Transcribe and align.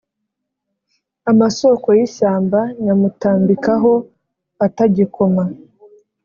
Amasoko 1.31 1.87
y’ishyamba 1.97 2.59
nyamutambikaho 2.83 3.91
atagikoma. 4.65 5.43